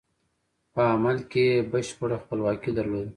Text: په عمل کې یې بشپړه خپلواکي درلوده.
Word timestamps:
په 0.73 0.81
عمل 0.93 1.17
کې 1.31 1.43
یې 1.51 1.57
بشپړه 1.71 2.17
خپلواکي 2.23 2.71
درلوده. 2.77 3.09